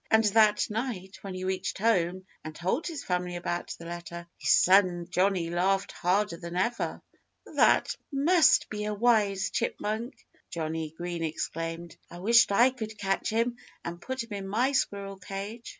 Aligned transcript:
And 0.09 0.23
that 0.23 0.67
night, 0.67 1.19
when 1.21 1.35
he 1.35 1.43
reached 1.43 1.77
home 1.77 2.25
and 2.43 2.55
told 2.55 2.87
his 2.87 3.03
family 3.03 3.35
about 3.35 3.75
the 3.77 3.85
letter, 3.85 4.25
his 4.39 4.49
son 4.51 5.05
Johnnie 5.11 5.51
laughed 5.51 5.91
harder 5.91 6.37
than 6.37 6.55
ever. 6.55 7.03
"That 7.55 7.95
must 8.11 8.67
be 8.71 8.85
a 8.85 8.95
wise 8.95 9.51
chipmunk!" 9.51 10.15
Johnnie 10.49 10.95
Green 10.97 11.23
exclaimed. 11.23 11.97
"I 12.09 12.17
wish 12.17 12.47
I 12.49 12.71
could 12.71 12.97
catch 12.97 13.29
him 13.29 13.57
and 13.85 14.01
put 14.01 14.23
him 14.23 14.33
in 14.33 14.47
my 14.47 14.71
squirrel 14.71 15.19
cage." 15.19 15.69